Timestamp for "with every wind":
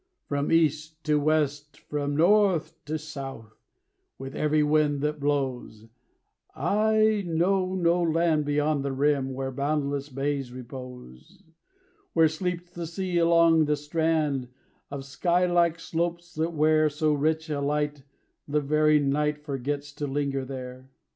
4.17-5.01